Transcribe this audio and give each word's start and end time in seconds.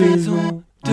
saison 0.00 0.62
2. 0.86 0.92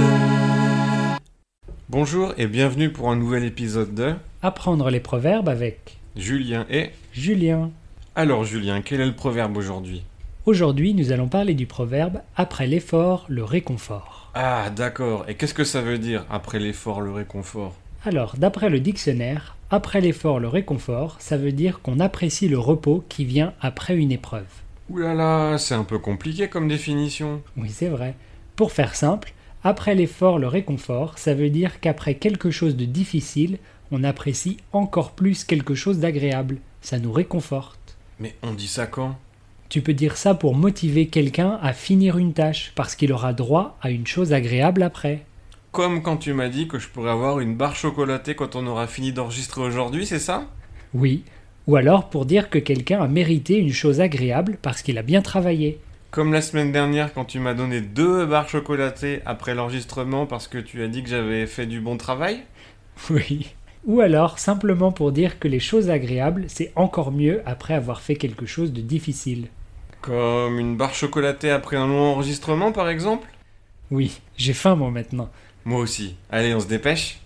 Bonjour 1.88 2.34
et 2.38 2.46
bienvenue 2.46 2.92
pour 2.92 3.10
un 3.10 3.16
nouvel 3.16 3.46
épisode 3.46 3.96
de 3.96 4.16
Apprendre 4.42 4.90
les 4.90 5.00
proverbes 5.00 5.48
avec 5.48 5.96
Julien 6.18 6.66
et... 6.70 6.90
Julien. 7.14 7.72
Alors 8.18 8.44
Julien, 8.44 8.82
quel 8.82 9.00
est 9.00 9.06
le 9.06 9.16
proverbe 9.16 9.56
aujourd'hui? 9.56 10.04
Aujourd'hui, 10.46 10.94
nous 10.94 11.14
allons 11.14 11.30
parler 11.30 11.54
du 11.54 11.66
proverbe 11.66 12.20
Après 12.36 12.68
l'effort, 12.68 13.26
le 13.30 13.46
réconfort. 13.46 14.30
Ah 14.34 14.70
d'accord, 14.76 15.24
et 15.30 15.36
qu'est-ce 15.36 15.54
que 15.54 15.64
ça 15.64 15.82
veut 15.82 16.00
dire 16.00 16.26
après 16.30 16.60
l'effort, 16.60 17.00
le 17.00 17.14
réconfort? 17.14 17.76
Alors, 18.04 18.36
d'après 18.38 18.70
le 18.70 18.82
dictionnaire, 18.82 19.56
après 19.72 20.02
l'effort, 20.02 20.42
le 20.42 20.50
réconfort, 20.50 21.16
ça 21.20 21.38
veut 21.38 21.54
dire 21.54 21.80
qu'on 21.80 22.02
apprécie 22.02 22.50
le 22.50 22.60
repos 22.60 23.06
qui 23.08 23.24
vient 23.24 23.54
après 23.62 23.96
une 23.96 24.12
épreuve. 24.12 24.48
Ouh 24.90 24.98
là 24.98 25.14
là, 25.14 25.58
c'est 25.58 25.76
un 25.76 25.86
peu 25.86 25.98
compliqué 25.98 26.50
comme 26.50 26.68
définition. 26.68 27.42
Oui, 27.56 27.70
c'est 27.70 27.88
vrai. 27.88 28.16
Pour 28.58 28.72
faire 28.72 28.96
simple, 28.96 29.34
après 29.64 29.94
l'effort, 29.94 30.40
le 30.40 30.48
réconfort, 30.48 31.20
ça 31.20 31.36
veut 31.36 31.52
dire 31.52 31.80
qu'après 31.80 32.16
quelque 32.16 32.50
chose 32.50 32.76
de 32.76 32.86
difficile, 32.86 33.60
on 33.92 34.04
apprécie 34.04 34.58
encore 34.74 35.12
plus 35.12 35.44
quelque 35.44 35.76
chose 35.76 36.00
d'agréable. 36.00 36.58
Ça 36.82 36.98
nous 36.98 37.12
réconforte. 37.12 37.98
Mais 38.20 38.34
on 38.42 38.56
dit 38.56 38.68
ça 38.68 38.88
quand? 38.88 39.16
Tu 39.70 39.82
peux 39.82 39.94
dire 39.94 40.18
ça 40.18 40.34
pour 40.34 40.56
motiver 40.56 41.06
quelqu'un 41.06 41.60
à 41.62 41.72
finir 41.72 42.18
une 42.18 42.34
tâche, 42.34 42.72
parce 42.74 42.96
qu'il 42.96 43.14
aura 43.14 43.32
droit 43.32 43.78
à 43.80 43.92
une 43.92 44.08
chose 44.08 44.34
agréable 44.34 44.82
après. 44.82 45.24
Comme 45.72 46.02
quand 46.02 46.18
tu 46.18 46.34
m'as 46.34 46.50
dit 46.50 46.68
que 46.68 46.80
je 46.80 46.88
pourrais 46.88 47.12
avoir 47.12 47.40
une 47.40 47.56
barre 47.56 47.76
chocolatée 47.76 48.34
quand 48.34 48.56
on 48.56 48.66
aura 48.66 48.88
fini 48.88 49.12
d'enregistrer 49.12 49.62
aujourd'hui, 49.62 50.08
c'est 50.08 50.18
ça? 50.18 50.48
Oui. 50.96 51.24
Ou 51.68 51.76
alors 51.76 52.10
pour 52.10 52.26
dire 52.26 52.50
que 52.50 52.58
quelqu'un 52.58 53.02
a 53.02 53.08
mérité 53.08 53.58
une 53.60 53.74
chose 53.74 54.02
agréable 54.02 54.58
parce 54.64 54.82
qu'il 54.82 54.98
a 54.98 55.04
bien 55.04 55.22
travaillé. 55.22 55.80
Comme 56.18 56.34
la 56.34 56.42
semaine 56.42 56.72
dernière 56.72 57.14
quand 57.14 57.26
tu 57.26 57.38
m'as 57.40 57.54
donné 57.54 57.80
deux 57.80 58.26
barres 58.26 58.50
chocolatées 58.50 59.22
après 59.28 59.54
l'enregistrement 59.54 60.26
parce 60.26 60.48
que 60.48 60.58
tu 60.58 60.82
as 60.82 60.88
dit 60.88 61.04
que 61.04 61.10
j'avais 61.10 61.46
fait 61.46 61.68
du 61.68 61.80
bon 61.80 61.96
travail 61.96 62.40
Oui. 63.12 63.54
Ou 63.86 64.02
alors 64.02 64.40
simplement 64.40 64.92
pour 64.92 65.12
dire 65.12 65.38
que 65.38 65.48
les 65.48 65.60
choses 65.60 65.92
agréables, 65.92 66.46
c'est 66.48 66.72
encore 66.76 67.12
mieux 67.12 67.44
après 67.46 67.76
avoir 67.76 68.02
fait 68.02 68.16
quelque 68.16 68.48
chose 68.48 68.74
de 68.74 68.82
difficile. 68.82 69.50
Comme 70.02 70.58
une 70.58 70.76
barre 70.76 70.96
chocolatée 70.96 71.52
après 71.52 71.78
un 71.78 71.86
long 71.86 72.14
enregistrement 72.14 72.72
par 72.72 72.90
exemple? 72.90 73.28
Oui, 73.92 74.20
j'ai 74.38 74.54
faim 74.54 74.76
moi 74.76 74.90
maintenant. 74.90 75.30
Moi 75.66 75.82
aussi. 75.82 76.16
Allez, 76.32 76.56
on 76.56 76.60
se 76.60 76.68
dépêche 76.68 77.20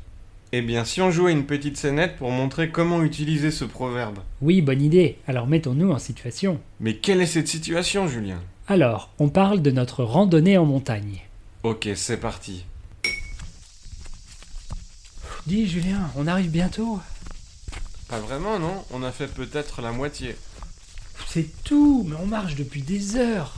Eh 0.51 0.61
bien, 0.61 0.83
si 0.83 0.99
on 1.01 1.11
jouait 1.11 1.31
une 1.31 1.45
petite 1.45 1.77
scénette 1.77 2.17
pour 2.17 2.31
montrer 2.31 2.71
comment 2.71 3.03
utiliser 3.03 3.51
ce 3.51 3.63
proverbe. 3.63 4.19
Oui, 4.41 4.61
bonne 4.61 4.81
idée. 4.81 5.17
Alors 5.27 5.47
mettons-nous 5.47 5.91
en 5.91 5.97
situation. 5.97 6.59
Mais 6.81 6.95
quelle 6.95 7.21
est 7.21 7.25
cette 7.25 7.47
situation, 7.47 8.09
Julien? 8.09 8.41
Alors, 8.67 9.09
on 9.19 9.29
parle 9.29 9.61
de 9.61 9.71
notre 9.71 10.03
randonnée 10.03 10.57
en 10.57 10.65
montagne. 10.65 11.21
Ok, 11.63 11.89
c'est 11.95 12.17
parti. 12.17 12.65
Dis 15.47 15.67
Julien, 15.67 16.11
on 16.15 16.27
arrive 16.27 16.51
bientôt? 16.51 16.99
Pas 18.07 18.19
vraiment, 18.19 18.59
non? 18.59 18.85
On 18.91 19.03
a 19.03 19.11
fait 19.11 19.27
peut-être 19.27 19.81
la 19.81 19.91
moitié. 19.91 20.35
C'est 21.27 21.49
tout, 21.63 22.05
mais 22.07 22.15
on 22.15 22.25
marche 22.25 22.55
depuis 22.55 22.81
des 22.81 23.15
heures. 23.15 23.55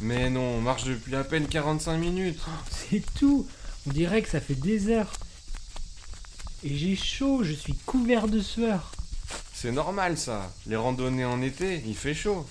Mais 0.00 0.30
non, 0.30 0.56
on 0.56 0.60
marche 0.60 0.84
depuis 0.84 1.14
à 1.14 1.24
peine 1.24 1.46
45 1.46 1.98
minutes. 1.98 2.40
C'est 2.70 3.04
tout. 3.14 3.46
On 3.86 3.90
dirait 3.90 4.22
que 4.22 4.28
ça 4.28 4.40
fait 4.40 4.54
des 4.54 4.88
heures. 4.88 5.12
Et 6.62 6.76
j'ai 6.76 6.96
chaud, 6.96 7.42
je 7.42 7.52
suis 7.52 7.74
couvert 7.74 8.28
de 8.28 8.40
sueur. 8.40 8.92
C'est 9.52 9.72
normal 9.72 10.16
ça. 10.16 10.50
Les 10.66 10.76
randonnées 10.76 11.24
en 11.24 11.42
été, 11.42 11.82
il 11.86 11.96
fait 11.96 12.14
chaud. 12.14 12.46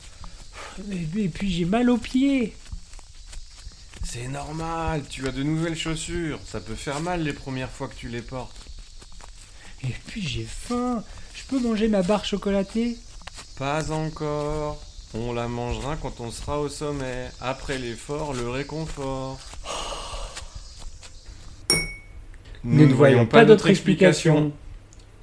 Et, 0.91 1.27
puis 1.29 1.51
j'ai 1.51 1.65
mal 1.65 1.89
aux 1.89 1.97
pieds. 1.97 2.55
C'est 4.03 4.27
normal, 4.27 5.03
tu 5.09 5.27
as 5.27 5.31
de 5.31 5.43
nouvelles 5.43 5.77
chaussures. 5.77 6.39
Ça 6.45 6.59
peut 6.59 6.75
faire 6.75 6.99
mal 6.99 7.23
les 7.23 7.33
premières 7.33 7.69
fois 7.69 7.87
que 7.87 7.95
tu 7.95 8.07
les 8.07 8.21
portes. 8.21 8.55
Et 9.83 9.93
puis 10.07 10.21
j'ai 10.21 10.45
faim. 10.45 11.03
Je 11.35 11.43
peux 11.43 11.59
manger 11.59 11.87
ma 11.87 12.01
barre 12.01 12.25
chocolatée 12.25 12.97
Pas 13.57 13.91
encore. 13.91 14.81
On 15.13 15.33
la 15.33 15.47
mangera 15.47 15.95
quand 15.95 16.19
on 16.19 16.31
sera 16.31 16.59
au 16.59 16.69
sommet. 16.69 17.29
Après 17.41 17.77
l'effort, 17.77 18.33
le 18.33 18.49
réconfort. 18.49 19.39
Nous 22.63 22.87
ne 22.87 22.93
voyons 22.93 23.25
pas 23.25 23.45
d'autre 23.45 23.69
explication. 23.69 24.51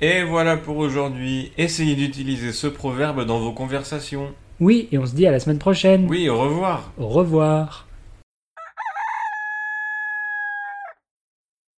Et 0.01 0.23
voilà 0.25 0.57
pour 0.57 0.79
aujourd'hui. 0.79 1.53
Essayez 1.57 1.95
d'utiliser 1.95 2.53
ce 2.53 2.67
proverbe 2.67 3.25
dans 3.25 3.39
vos 3.39 3.53
conversations. 3.53 4.35
Oui, 4.61 4.89
et 4.93 4.99
on 4.99 5.07
se 5.07 5.15
dit 5.15 5.27
à 5.27 5.31
la 5.31 5.41
semaine 5.41 5.59
prochaine. 5.59 6.07
Oui, 6.09 6.29
au 6.29 6.39
revoir. 6.39 6.93
Au 6.99 7.09
revoir. 7.09 7.86